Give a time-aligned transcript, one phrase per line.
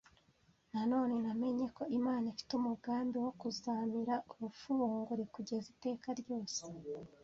[0.73, 6.61] Nanone, namenye ko Imana ifite umugambi wo ‘kuzamira urupfu bunguri kugeza iteka ryose